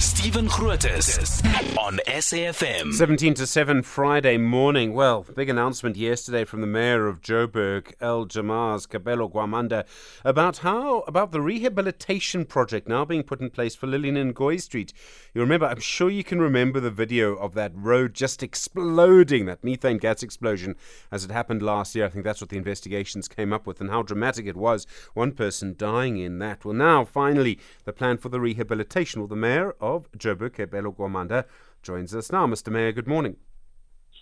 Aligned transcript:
Stephen 0.00 0.46
Grootes 0.48 1.42
on 1.76 1.98
SAFM. 2.06 2.94
17 2.94 3.34
to 3.34 3.46
7 3.46 3.82
Friday 3.82 4.38
morning. 4.38 4.94
Well, 4.94 5.26
big 5.34 5.50
announcement 5.50 5.94
yesterday 5.94 6.46
from 6.46 6.62
the 6.62 6.66
mayor 6.66 7.06
of 7.06 7.20
Joburg, 7.20 7.92
Al 8.00 8.24
Jama-ah's 8.24 8.86
Kabelo 8.86 9.30
Gwamanda, 9.30 9.84
about 10.24 10.58
how 10.58 11.00
about 11.00 11.32
the 11.32 11.42
rehabilitation 11.42 12.46
project 12.46 12.88
now 12.88 13.04
being 13.04 13.22
put 13.22 13.40
in 13.40 13.50
place 13.50 13.74
for 13.74 13.86
Lillian 13.86 14.32
Ngoyi 14.32 14.62
Street. 14.62 14.94
You 15.34 15.42
remember, 15.42 15.66
I'm 15.66 15.80
sure 15.80 16.08
you 16.08 16.24
can 16.24 16.40
remember 16.40 16.80
the 16.80 16.90
video 16.90 17.34
of 17.34 17.52
that 17.54 17.72
road 17.74 18.14
just 18.14 18.42
exploding, 18.42 19.44
that 19.44 19.62
methane 19.62 19.98
gas 19.98 20.22
explosion 20.22 20.76
as 21.12 21.24
it 21.24 21.30
happened 21.30 21.60
last 21.60 21.94
year. 21.94 22.06
I 22.06 22.08
think 22.08 22.24
that's 22.24 22.40
what 22.40 22.48
the 22.48 22.56
investigations 22.56 23.28
came 23.28 23.52
up 23.52 23.66
with 23.66 23.82
and 23.82 23.90
how 23.90 24.00
dramatic 24.00 24.46
it 24.46 24.56
was. 24.56 24.86
One 25.12 25.32
person 25.32 25.74
dying 25.76 26.16
in 26.16 26.38
that. 26.38 26.64
Well, 26.64 26.72
now 26.72 27.04
finally 27.04 27.58
the 27.84 27.92
plan 27.92 28.16
for 28.16 28.30
the 28.30 28.40
rehabilitation. 28.40 29.20
Well, 29.20 29.28
the 29.28 29.36
mayor 29.36 29.74
of 29.78 29.89
Joburg, 30.16 30.50
Kabelo 30.50 30.94
Gwamanda, 30.94 31.44
joins 31.82 32.14
us 32.14 32.30
now. 32.32 32.46
Mr. 32.46 32.70
Mayor, 32.70 32.92
good 32.92 33.08
morning. 33.08 33.36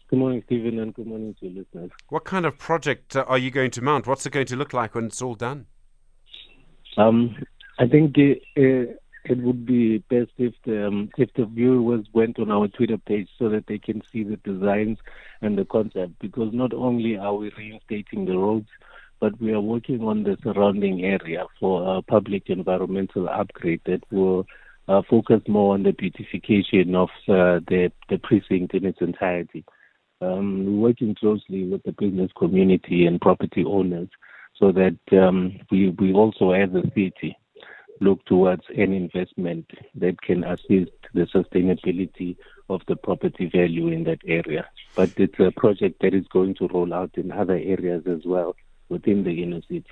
Good 0.09 0.19
morning, 0.19 0.43
Stephen, 0.47 0.79
and 0.79 0.95
good 0.95 1.07
morning 1.07 1.35
to 1.41 1.47
your 1.47 1.65
listeners. 1.65 1.91
What 2.09 2.25
kind 2.25 2.47
of 2.47 2.57
project 2.59 3.15
uh, 3.15 3.25
are 3.29 3.37
you 3.37 3.51
going 3.51 3.71
to 3.73 3.83
mount? 3.83 4.07
What's 4.07 4.25
it 4.25 4.31
going 4.31 4.47
to 4.47 4.57
look 4.57 4.73
like 4.73 4.95
when 4.95 5.05
it's 5.05 5.21
all 5.21 5.35
done? 5.35 5.67
Um, 6.97 7.37
I 7.79 7.87
think 7.87 8.17
it, 8.17 8.41
uh, 8.57 8.95
it 9.25 9.39
would 9.43 9.67
be 9.67 9.99
best 10.09 10.31
if 10.39 10.55
the 10.65 10.87
um, 10.87 11.11
if 11.19 11.31
the 11.35 11.45
viewers 11.45 12.07
went 12.15 12.39
on 12.39 12.51
our 12.51 12.69
Twitter 12.69 12.97
page 12.97 13.29
so 13.39 13.51
that 13.51 13.67
they 13.67 13.79
can 13.79 14.03
see 14.11 14.25
the 14.25 14.37
designs 14.39 14.99
and 15.43 15.59
the 15.59 15.67
concept. 15.67 16.13
Because 16.21 16.55
not 16.55 16.73
only 16.73 17.19
are 17.19 17.35
we 17.35 17.53
reinstating 17.57 18.25
the 18.25 18.39
roads, 18.39 18.69
but 19.21 19.39
we 19.41 19.53
are 19.53 19.61
working 19.61 20.03
on 20.03 20.23
the 20.23 20.39
surrounding 20.43 21.05
area 21.05 21.45
for 21.61 21.99
a 21.99 22.03
public 22.03 22.45
environmental 22.49 23.29
upgrade 23.29 23.83
that 23.85 24.03
will 24.11 24.47
uh, 24.89 25.03
focus 25.09 25.41
more 25.47 25.75
on 25.75 25.83
the 25.83 25.93
beautification 25.93 26.95
of 26.95 27.11
uh, 27.29 27.61
the, 27.69 27.93
the 28.09 28.19
precinct 28.19 28.75
in 28.75 28.87
its 28.87 29.01
entirety. 29.01 29.65
Um, 30.21 30.65
we're 30.67 30.89
working 30.89 31.15
closely 31.15 31.65
with 31.65 31.83
the 31.85 31.93
business 31.93 32.31
community 32.37 33.07
and 33.07 33.21
property 33.21 33.65
owners 33.65 34.09
so 34.57 34.73
that 34.73 34.99
um, 35.13 35.59
we, 35.71 35.91
we 35.91 36.13
also, 36.13 36.51
as 36.51 36.71
a 36.75 36.83
city, 36.89 37.37
look 38.01 38.25
towards 38.25 38.63
an 38.77 38.93
investment 38.93 39.71
that 39.95 40.21
can 40.23 40.45
assist 40.45 40.93
the 41.15 41.27
sustainability 41.35 42.37
of 42.71 42.81
the 42.87 42.97
property 42.97 43.51
value 43.53 43.89
in 43.89 44.05
that 44.05 44.21
area. 44.27 44.69
But 44.97 45.11
it's 45.17 45.39
a 45.39 45.53
project 45.53 46.01
that 46.03 46.15
is 46.15 46.27
going 46.29 46.55
to 46.57 46.69
roll 46.69 46.93
out 46.95 47.11
in 47.15 47.33
other 47.33 47.55
areas 47.55 48.05
as 48.07 48.21
well 48.25 48.57
within 48.89 49.25
the 49.25 49.43
inner 49.43 49.61
city. 49.63 49.85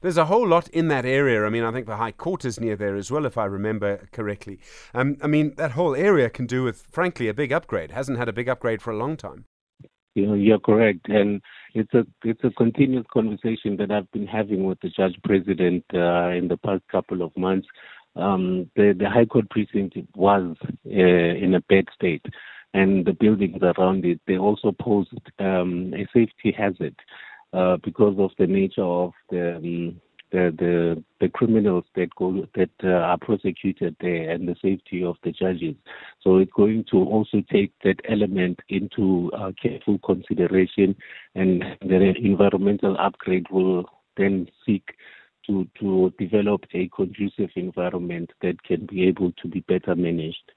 There's 0.00 0.16
a 0.16 0.26
whole 0.26 0.46
lot 0.46 0.68
in 0.68 0.88
that 0.88 1.04
area. 1.04 1.44
I 1.44 1.50
mean, 1.50 1.64
I 1.64 1.72
think 1.72 1.86
the 1.86 1.96
High 1.96 2.12
Court 2.12 2.44
is 2.44 2.58
near 2.58 2.76
there 2.76 2.96
as 2.96 3.10
well, 3.10 3.26
if 3.26 3.36
I 3.36 3.44
remember 3.44 4.08
correctly. 4.12 4.58
Um, 4.94 5.16
I 5.22 5.26
mean, 5.26 5.54
that 5.56 5.72
whole 5.72 5.94
area 5.94 6.30
can 6.30 6.46
do 6.46 6.64
with, 6.64 6.86
frankly, 6.90 7.28
a 7.28 7.34
big 7.34 7.52
upgrade. 7.52 7.90
Hasn't 7.90 8.18
had 8.18 8.28
a 8.28 8.32
big 8.32 8.48
upgrade 8.48 8.80
for 8.80 8.90
a 8.90 8.96
long 8.96 9.16
time. 9.16 9.44
You 10.14 10.26
know, 10.26 10.34
you're 10.34 10.58
correct, 10.58 11.08
and 11.08 11.40
it's 11.74 11.94
a 11.94 12.04
it's 12.24 12.42
a 12.42 12.50
continuous 12.50 13.06
conversation 13.12 13.76
that 13.76 13.92
I've 13.92 14.10
been 14.10 14.26
having 14.26 14.64
with 14.64 14.80
the 14.80 14.88
judge 14.88 15.16
president 15.22 15.84
uh, 15.94 16.30
in 16.30 16.48
the 16.48 16.58
past 16.64 16.82
couple 16.90 17.22
of 17.22 17.36
months. 17.36 17.68
Um, 18.16 18.68
the 18.74 18.94
the 18.98 19.08
High 19.08 19.26
Court 19.26 19.48
precinct 19.50 19.96
was 20.16 20.56
uh, 20.64 20.90
in 20.90 21.54
a 21.54 21.60
bad 21.68 21.84
state, 21.94 22.24
and 22.74 23.06
the 23.06 23.12
buildings 23.12 23.62
around 23.62 24.04
it 24.04 24.20
they 24.26 24.36
also 24.36 24.72
posed 24.72 25.12
um, 25.38 25.94
a 25.94 26.06
safety 26.12 26.52
hazard. 26.56 26.96
Uh, 27.52 27.76
because 27.82 28.16
of 28.18 28.30
the 28.38 28.46
nature 28.46 28.84
of 28.84 29.12
the 29.30 29.56
um, 29.56 30.00
the, 30.30 30.54
the 30.58 31.04
the 31.20 31.28
criminals 31.28 31.84
that 31.96 32.14
go 32.14 32.46
that 32.54 32.70
uh, 32.84 32.88
are 32.88 33.18
prosecuted 33.18 33.96
there 34.00 34.30
and 34.30 34.46
the 34.46 34.54
safety 34.62 35.02
of 35.02 35.16
the 35.24 35.32
judges. 35.32 35.74
So 36.22 36.38
it's 36.38 36.52
going 36.52 36.84
to 36.92 36.98
also 36.98 37.42
take 37.50 37.72
that 37.82 38.00
element 38.08 38.60
into 38.68 39.32
uh, 39.36 39.50
careful 39.60 39.98
consideration, 39.98 40.94
and 41.34 41.64
the 41.80 42.14
environmental 42.22 42.96
upgrade 43.00 43.46
will 43.50 43.84
then 44.16 44.46
seek 44.64 44.84
to 45.48 45.66
to 45.80 46.12
develop 46.18 46.64
a 46.72 46.88
conducive 46.94 47.50
environment 47.56 48.30
that 48.42 48.62
can 48.62 48.86
be 48.86 49.08
able 49.08 49.32
to 49.42 49.48
be 49.48 49.60
better 49.60 49.96
managed. 49.96 50.52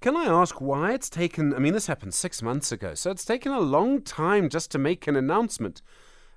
Can 0.00 0.16
I 0.16 0.24
ask 0.24 0.60
why 0.60 0.92
it's 0.92 1.08
taken? 1.08 1.54
I 1.54 1.60
mean, 1.60 1.72
this 1.72 1.86
happened 1.86 2.12
six 2.12 2.42
months 2.42 2.72
ago, 2.72 2.94
so 2.94 3.10
it's 3.10 3.24
taken 3.24 3.52
a 3.52 3.60
long 3.60 4.02
time 4.02 4.48
just 4.50 4.70
to 4.72 4.78
make 4.78 5.06
an 5.06 5.16
announcement. 5.16 5.80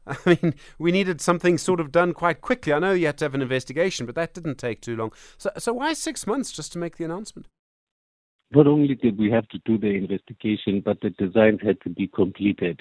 I 0.07 0.17
mean, 0.25 0.55
we 0.77 0.91
needed 0.91 1.21
something 1.21 1.57
sort 1.57 1.79
of 1.79 1.91
done 1.91 2.13
quite 2.13 2.41
quickly. 2.41 2.73
I 2.73 2.79
know 2.79 2.91
you 2.91 3.05
had 3.05 3.17
to 3.19 3.25
have 3.25 3.35
an 3.35 3.41
investigation, 3.41 4.05
but 4.05 4.15
that 4.15 4.33
didn't 4.33 4.57
take 4.57 4.81
too 4.81 4.95
long. 4.95 5.11
So, 5.37 5.51
so 5.57 5.73
why 5.73 5.93
six 5.93 6.27
months 6.27 6.51
just 6.51 6.71
to 6.73 6.79
make 6.79 6.97
the 6.97 7.05
announcement? 7.05 7.47
Not 8.51 8.67
only 8.67 8.95
did 8.95 9.17
we 9.17 9.31
have 9.31 9.47
to 9.49 9.59
do 9.65 9.77
the 9.77 9.87
investigation, 9.87 10.81
but 10.83 11.01
the 11.01 11.09
designs 11.11 11.59
had 11.63 11.81
to 11.81 11.89
be 11.89 12.07
completed, 12.07 12.79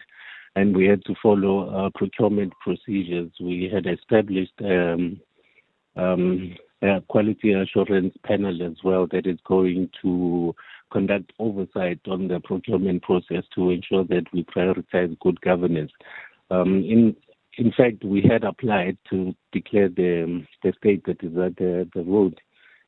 and 0.55 0.77
we 0.77 0.87
had 0.87 1.05
to 1.07 1.15
follow 1.23 1.71
uh, 1.71 1.91
procurement 1.95 2.53
procedures. 2.63 3.31
We 3.41 3.71
had 3.73 3.87
established 3.87 4.53
um, 4.61 5.21
um, 5.97 6.55
a 6.83 7.01
quality 7.09 7.53
assurance 7.53 8.15
panel 8.25 8.63
as 8.63 8.77
well 8.85 9.07
that 9.13 9.27
is 9.27 9.39
going 9.47 9.89
to 10.03 10.55
conduct 10.93 11.33
oversight 11.39 12.01
on 12.07 12.29
the 12.29 12.41
procurement 12.41 13.03
process 13.03 13.45
to 13.55 13.71
ensure 13.71 14.05
that 14.05 14.25
we 14.33 14.45
prioritize 14.45 15.19
good 15.21 15.41
governance. 15.41 15.93
Um, 16.53 16.85
in 16.85 17.17
in 17.59 17.73
fact, 17.73 18.05
we 18.05 18.23
had 18.23 18.45
applied 18.45 18.99
to 19.11 19.35
declare 19.53 19.89
the 19.89 20.45
the 20.63 20.73
state 20.79 21.05
that 21.07 21.23
is 21.23 21.37
at 21.37 21.57
the, 21.57 21.89
the 21.95 22.03
road, 22.03 22.39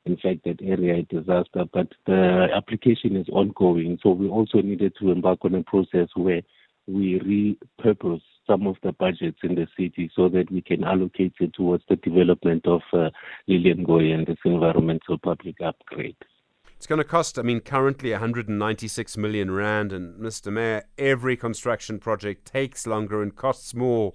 in 0.05 0.17
fact, 0.17 0.43
that 0.45 0.61
area 0.61 0.99
a 0.99 1.01
disaster, 1.03 1.65
but 1.73 1.87
the 2.05 2.47
application 2.55 3.15
is 3.15 3.27
ongoing. 3.29 3.97
So 4.01 4.11
we 4.11 4.27
also 4.27 4.61
needed 4.61 4.93
to 4.99 5.11
embark 5.11 5.39
on 5.43 5.55
a 5.55 5.63
process 5.63 6.09
where 6.15 6.41
we 6.87 7.57
repurpose 7.83 8.21
some 8.45 8.67
of 8.67 8.75
the 8.83 8.91
budgets 8.91 9.39
in 9.43 9.55
the 9.55 9.67
city 9.77 10.11
so 10.15 10.29
that 10.29 10.51
we 10.51 10.61
can 10.61 10.83
allocate 10.83 11.33
it 11.39 11.53
towards 11.53 11.83
the 11.89 11.95
development 11.95 12.67
of 12.67 12.81
uh, 12.93 13.09
Lillian 13.47 13.85
Ngoyi 13.85 14.13
and 14.13 14.27
this 14.27 14.37
environmental 14.45 15.17
public 15.17 15.55
upgrade. 15.61 16.17
It's 16.85 16.87
going 16.87 16.99
to 16.99 17.03
cost, 17.03 17.39
I 17.39 17.41
mean, 17.41 17.61
currently 17.61 18.11
196 18.11 19.17
million 19.17 19.49
rand. 19.49 19.91
And 19.91 20.19
Mr. 20.19 20.53
Mayor, 20.53 20.83
every 20.99 21.35
construction 21.35 21.97
project 21.97 22.45
takes 22.45 22.85
longer 22.85 23.23
and 23.23 23.35
costs 23.35 23.73
more 23.73 24.13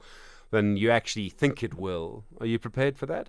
than 0.53 0.77
you 0.77 0.89
actually 0.89 1.31
think 1.31 1.65
it 1.65 1.75
will. 1.75 2.23
Are 2.39 2.47
you 2.47 2.61
prepared 2.61 2.97
for 2.97 3.07
that? 3.07 3.29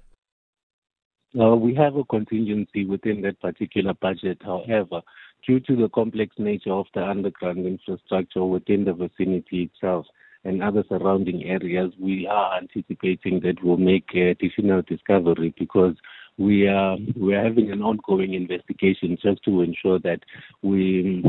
Uh, 1.35 1.56
we 1.56 1.74
have 1.74 1.96
a 1.96 2.03
contingency 2.03 2.85
within 2.85 3.22
that 3.22 3.41
particular 3.41 3.96
budget. 4.00 4.38
However, 4.46 5.01
due 5.47 5.59
to 5.62 5.75
the 5.75 5.90
complex 5.90 6.35
nature 6.38 6.74
of 6.74 6.85
the 6.94 7.03
underground 7.03 7.66
infrastructure 7.66 8.46
within 8.46 8.85
the 8.85 8.94
vicinity 8.94 9.72
itself 9.74 10.06
and 10.44 10.62
other 10.62 10.84
surrounding 10.88 11.46
areas, 11.46 11.91
we 12.00 12.28
are 12.28 12.59
anticipating 12.59 13.40
that 13.40 13.63
we'll 13.63 13.78
make 13.78 14.13
additional 14.13 14.84
discovery 14.84 15.51
because 15.57 15.96
we 16.38 16.68
are 16.68 16.97
we 17.16 17.36
are 17.36 17.44
having 17.44 17.72
an 17.72 17.81
ongoing 17.81 18.34
investigation 18.34 19.18
just 19.22 19.44
to 19.44 19.62
ensure 19.62 20.00
that 20.00 20.19
we 20.62 21.24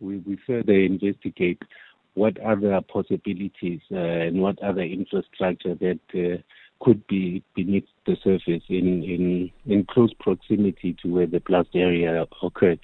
we, 0.00 0.18
we 0.18 0.38
further 0.46 0.72
investigate 0.72 1.62
what 2.14 2.38
other 2.40 2.80
possibilities 2.92 3.80
uh, 3.92 3.96
and 3.96 4.40
what 4.40 4.60
other 4.62 4.82
infrastructure 4.82 5.74
that 5.76 6.00
uh, 6.14 6.36
could 6.84 7.06
be 7.06 7.42
beneath 7.54 7.84
the 8.06 8.16
surface 8.24 8.62
in, 8.68 9.02
in 9.04 9.50
in 9.66 9.84
close 9.84 10.12
proximity 10.18 10.96
to 11.02 11.08
where 11.08 11.26
the 11.26 11.40
blast 11.40 11.68
area 11.74 12.26
occurred. 12.42 12.80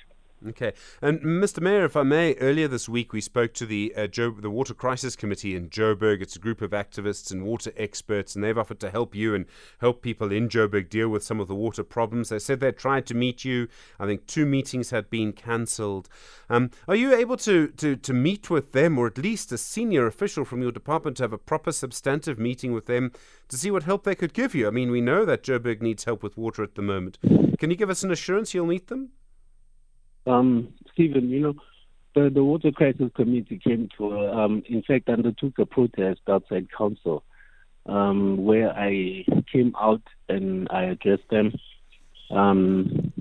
Okay, 0.48 0.74
and 1.02 1.20
Mr. 1.22 1.60
Mayor, 1.60 1.84
if 1.84 1.96
I 1.96 2.04
may, 2.04 2.34
earlier 2.34 2.68
this 2.68 2.88
week 2.88 3.12
we 3.12 3.20
spoke 3.20 3.52
to 3.54 3.66
the 3.66 3.92
uh, 3.96 4.06
the 4.06 4.48
Water 4.48 4.74
Crisis 4.74 5.16
Committee 5.16 5.56
in 5.56 5.70
Joburg. 5.70 6.22
It's 6.22 6.36
a 6.36 6.40
group 6.40 6.62
of 6.62 6.70
activists 6.70 7.32
and 7.32 7.44
water 7.44 7.72
experts, 7.76 8.36
and 8.36 8.44
they've 8.44 8.56
offered 8.56 8.78
to 8.80 8.90
help 8.90 9.16
you 9.16 9.34
and 9.34 9.46
help 9.80 10.02
people 10.02 10.30
in 10.30 10.48
Joburg 10.48 10.88
deal 10.88 11.08
with 11.08 11.24
some 11.24 11.40
of 11.40 11.48
the 11.48 11.54
water 11.54 11.82
problems. 11.82 12.28
They 12.28 12.38
said 12.38 12.60
they 12.60 12.70
tried 12.70 13.06
to 13.06 13.14
meet 13.14 13.44
you. 13.44 13.66
I 13.98 14.06
think 14.06 14.26
two 14.26 14.46
meetings 14.46 14.90
had 14.90 15.10
been 15.10 15.32
cancelled. 15.32 16.08
Um, 16.48 16.70
are 16.86 16.94
you 16.94 17.12
able 17.12 17.38
to, 17.38 17.68
to 17.68 17.96
to 17.96 18.12
meet 18.12 18.48
with 18.48 18.70
them, 18.70 18.98
or 18.98 19.08
at 19.08 19.18
least 19.18 19.50
a 19.50 19.58
senior 19.58 20.06
official 20.06 20.44
from 20.44 20.62
your 20.62 20.72
department, 20.72 21.16
to 21.16 21.24
have 21.24 21.32
a 21.32 21.38
proper 21.38 21.72
substantive 21.72 22.38
meeting 22.38 22.72
with 22.72 22.86
them 22.86 23.10
to 23.48 23.56
see 23.56 23.72
what 23.72 23.82
help 23.82 24.04
they 24.04 24.14
could 24.14 24.32
give 24.32 24.54
you? 24.54 24.68
I 24.68 24.70
mean, 24.70 24.92
we 24.92 25.00
know 25.00 25.24
that 25.24 25.42
Joburg 25.42 25.82
needs 25.82 26.04
help 26.04 26.22
with 26.22 26.36
water 26.36 26.62
at 26.62 26.76
the 26.76 26.82
moment. 26.82 27.18
Can 27.58 27.70
you 27.70 27.76
give 27.76 27.90
us 27.90 28.04
an 28.04 28.12
assurance 28.12 28.54
you'll 28.54 28.66
meet 28.66 28.86
them? 28.86 29.10
Um, 30.26 30.74
Stephen, 30.92 31.28
you 31.28 31.40
know, 31.40 31.54
the, 32.14 32.30
the 32.30 32.42
Water 32.42 32.72
Crisis 32.72 33.10
Committee 33.14 33.60
came 33.62 33.88
to, 33.98 34.18
um, 34.28 34.62
in 34.68 34.82
fact, 34.82 35.08
undertook 35.08 35.58
a 35.58 35.66
protest 35.66 36.20
outside 36.28 36.68
council 36.76 37.22
um, 37.86 38.44
where 38.44 38.72
I 38.72 39.24
came 39.52 39.74
out 39.80 40.02
and 40.28 40.66
I 40.70 40.84
addressed 40.84 41.28
them. 41.30 41.52
Um, 42.30 43.12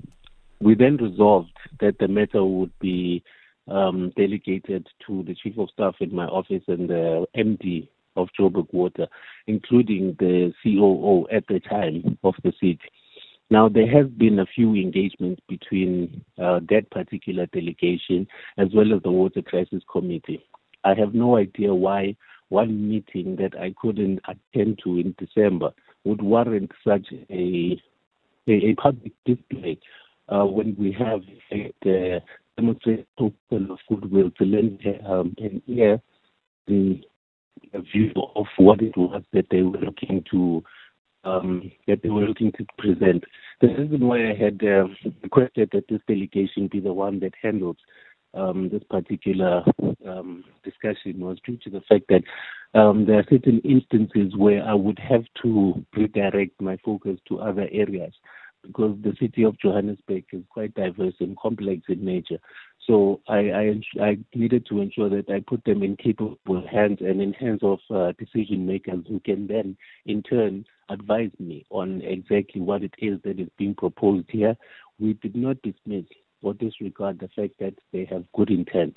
we 0.60 0.74
then 0.74 0.96
resolved 0.96 1.52
that 1.80 1.98
the 1.98 2.08
matter 2.08 2.44
would 2.44 2.72
be 2.80 3.22
um, 3.68 4.12
delegated 4.16 4.88
to 5.06 5.22
the 5.24 5.34
chief 5.34 5.58
of 5.58 5.68
staff 5.70 5.96
in 6.00 6.14
my 6.14 6.26
office 6.26 6.62
and 6.66 6.88
the 6.88 7.26
MD 7.36 7.88
of 8.16 8.28
Joburg 8.38 8.72
Water, 8.72 9.06
including 9.46 10.16
the 10.18 10.52
COO 10.62 11.26
at 11.30 11.46
the 11.48 11.60
time 11.60 12.18
of 12.24 12.34
the 12.42 12.52
city. 12.52 12.80
Now, 13.48 13.68
there 13.68 13.88
has 13.88 14.06
been 14.08 14.40
a 14.40 14.46
few 14.46 14.74
engagements 14.74 15.40
between 15.48 16.24
uh, 16.42 16.60
that 16.68 16.90
particular 16.90 17.46
delegation 17.46 18.26
as 18.58 18.68
well 18.74 18.92
as 18.92 19.02
the 19.02 19.10
Water 19.10 19.42
Crisis 19.42 19.82
Committee. 19.90 20.42
I 20.84 20.94
have 20.94 21.14
no 21.14 21.36
idea 21.36 21.72
why 21.72 22.16
one 22.48 22.88
meeting 22.88 23.36
that 23.36 23.58
I 23.58 23.74
couldn't 23.80 24.20
attend 24.28 24.80
to 24.84 24.98
in 24.98 25.14
December 25.18 25.70
would 26.04 26.22
warrant 26.22 26.70
such 26.84 27.06
a 27.30 27.80
a, 28.48 28.52
a 28.52 28.74
public 28.76 29.12
display 29.24 29.78
uh, 30.28 30.44
when 30.44 30.76
we 30.78 30.92
have 30.92 31.20
a 31.52 32.22
demonstrated 32.56 33.06
token 33.18 33.70
of 33.70 33.78
goodwill 33.88 34.30
to 34.38 34.44
lend 34.44 34.80
um, 35.04 35.34
an 35.38 35.60
ear 35.66 36.00
the 36.66 37.00
view 37.92 38.12
of 38.34 38.46
what 38.56 38.80
it 38.80 38.96
was 38.96 39.22
that 39.32 39.46
they 39.50 39.62
were 39.62 39.78
looking 39.78 40.24
to 40.30 40.62
um, 41.26 41.70
that 41.86 42.02
they 42.02 42.08
were 42.08 42.22
looking 42.22 42.52
to 42.52 42.66
present. 42.78 43.24
The 43.60 43.68
reason 43.68 44.06
why 44.06 44.30
I 44.30 44.34
had 44.34 44.60
uh, 44.62 44.86
requested 45.22 45.70
that 45.72 45.88
this 45.88 46.00
delegation 46.06 46.68
be 46.70 46.80
the 46.80 46.92
one 46.92 47.20
that 47.20 47.32
handles 47.42 47.76
um, 48.34 48.68
this 48.70 48.82
particular 48.90 49.64
um, 50.06 50.44
discussion 50.62 51.20
was 51.20 51.38
due 51.44 51.56
to 51.64 51.70
the 51.70 51.80
fact 51.88 52.04
that 52.08 52.22
um, 52.78 53.06
there 53.06 53.18
are 53.18 53.24
certain 53.30 53.60
instances 53.60 54.36
where 54.36 54.62
I 54.62 54.74
would 54.74 54.98
have 54.98 55.24
to 55.42 55.84
redirect 55.96 56.60
my 56.60 56.76
focus 56.84 57.18
to 57.28 57.40
other 57.40 57.66
areas 57.72 58.12
because 58.62 58.96
the 59.02 59.14
city 59.20 59.44
of 59.44 59.58
Johannesburg 59.58 60.24
is 60.32 60.42
quite 60.50 60.74
diverse 60.74 61.14
and 61.20 61.38
complex 61.38 61.82
in 61.88 62.04
nature. 62.04 62.38
So 62.86 63.20
I, 63.28 63.38
I, 63.38 63.80
I 64.02 64.18
needed 64.34 64.66
to 64.68 64.80
ensure 64.80 65.08
that 65.08 65.30
I 65.30 65.42
put 65.46 65.64
them 65.64 65.82
in 65.82 65.96
capable 65.96 66.66
hands 66.70 66.98
and 67.00 67.20
in 67.20 67.32
hands 67.32 67.60
of 67.62 67.78
uh, 67.90 68.12
decision 68.18 68.66
makers 68.66 69.04
who 69.08 69.20
can 69.20 69.46
then, 69.46 69.76
in 70.04 70.22
turn, 70.22 70.64
advise 70.88 71.30
me 71.38 71.64
on 71.70 72.00
exactly 72.02 72.60
what 72.60 72.82
it 72.82 72.94
is 72.98 73.20
that 73.24 73.40
is 73.40 73.48
being 73.56 73.74
proposed 73.74 74.28
here. 74.30 74.56
We 74.98 75.14
did 75.14 75.36
not 75.36 75.60
dismiss 75.62 76.04
or 76.42 76.54
disregard 76.54 77.18
the 77.18 77.28
fact 77.28 77.54
that 77.60 77.74
they 77.92 78.04
have 78.06 78.24
good 78.34 78.50
intent. 78.50 78.96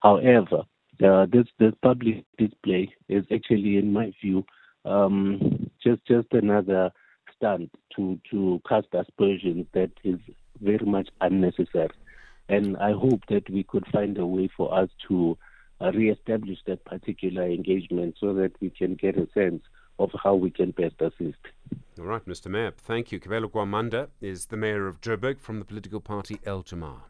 However, 0.00 0.62
uh, 1.04 1.26
this 1.30 1.46
this 1.58 1.74
public 1.82 2.24
display 2.38 2.92
is 3.08 3.24
actually, 3.32 3.76
in 3.76 3.92
my 3.92 4.12
view, 4.20 4.44
um, 4.84 5.70
just 5.82 6.04
just 6.06 6.26
another 6.32 6.90
stunt 7.36 7.70
to 7.94 8.18
to 8.30 8.60
cast 8.68 8.88
aspersions 8.92 9.66
that 9.74 9.90
is 10.02 10.18
very 10.60 10.84
much 10.84 11.08
unnecessary. 11.20 11.90
And 12.48 12.76
I 12.78 12.92
hope 12.92 13.20
that 13.28 13.48
we 13.50 13.62
could 13.62 13.86
find 13.92 14.18
a 14.18 14.26
way 14.26 14.48
for 14.56 14.74
us 14.74 14.88
to 15.08 15.36
uh, 15.80 15.92
re-establish 15.92 16.58
that 16.66 16.84
particular 16.84 17.44
engagement 17.44 18.16
so 18.18 18.32
that 18.34 18.52
we 18.60 18.70
can 18.70 18.94
get 18.94 19.18
a 19.18 19.28
sense 19.34 19.62
of 19.98 20.10
how 20.22 20.34
we 20.34 20.50
can 20.50 20.70
best 20.72 21.00
assist. 21.00 21.38
All 21.98 22.06
right, 22.06 22.24
Mr. 22.26 22.46
Mayor, 22.48 22.72
thank 22.76 23.10
you. 23.10 23.18
Kabelo 23.18 23.50
Gwamanda 23.50 24.08
is 24.20 24.46
the 24.46 24.56
mayor 24.56 24.86
of 24.86 25.00
Joburg 25.00 25.40
from 25.40 25.58
the 25.58 25.64
political 25.64 26.00
party 26.00 26.38
Al 26.46 26.62
Jama-ah. 26.62 27.06